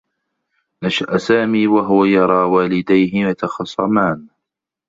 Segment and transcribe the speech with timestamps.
[0.81, 4.19] نشأ سامي و هو يرى والديه يتخاصمان.